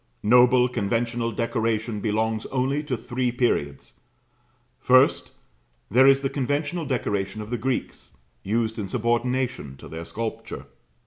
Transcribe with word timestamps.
Noble 0.23 0.67
conventional 0.67 1.31
decoration 1.31 1.99
belongs 1.99 2.47
only 2.47 2.81
to 2.85 2.97
three 2.97 3.31
periods. 3.31 3.99
First, 4.79 5.29
there 5.91 6.07
is 6.07 6.21
the 6.21 6.27
conventional 6.29 6.85
decoration 6.87 7.39
of 7.39 7.51
the 7.51 7.57
Greeks, 7.59 8.17
used 8.41 8.79
in 8.79 8.87
subordination 8.87 9.77
to 9.77 9.87
their 9.87 10.03
sculpture. 10.05 10.65